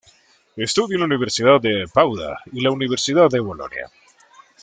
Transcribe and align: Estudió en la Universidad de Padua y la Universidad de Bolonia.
Estudió 0.57 0.95
en 0.95 1.01
la 1.01 1.05
Universidad 1.05 1.61
de 1.61 1.87
Padua 1.93 2.39
y 2.51 2.61
la 2.61 2.71
Universidad 2.71 3.29
de 3.29 3.39
Bolonia. 3.39 3.91